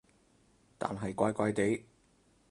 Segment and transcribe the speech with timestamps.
[0.79, 1.85] 但係怪怪地